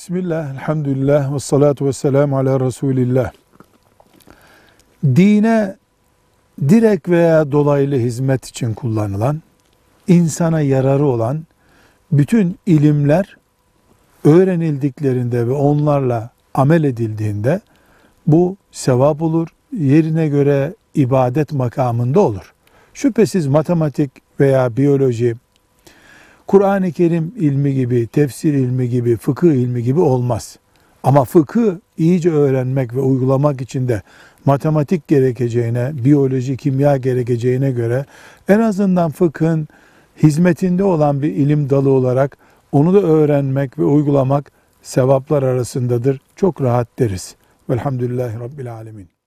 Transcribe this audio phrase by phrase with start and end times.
[0.00, 3.30] Bismillah, elhamdülillah, ve salatu ve selamu ala Resulillah.
[5.04, 5.76] Dine
[6.68, 9.42] direkt veya dolaylı hizmet için kullanılan,
[10.08, 11.46] insana yararı olan
[12.12, 13.36] bütün ilimler
[14.24, 17.60] öğrenildiklerinde ve onlarla amel edildiğinde
[18.26, 19.48] bu sevap olur,
[19.78, 22.54] yerine göre ibadet makamında olur.
[22.94, 25.36] Şüphesiz matematik veya biyoloji,
[26.50, 30.58] Kur'an-ı Kerim ilmi gibi, tefsir ilmi gibi, fıkıh ilmi gibi olmaz.
[31.02, 34.02] Ama fıkı iyice öğrenmek ve uygulamak için de
[34.44, 38.04] matematik gerekeceğine, biyoloji, kimya gerekeceğine göre
[38.48, 39.68] en azından fıkhın
[40.22, 42.38] hizmetinde olan bir ilim dalı olarak
[42.72, 46.20] onu da öğrenmek ve uygulamak sevaplar arasındadır.
[46.36, 47.34] Çok rahat deriz.
[47.68, 49.19] Velhamdülillahi Rabbil Alemin.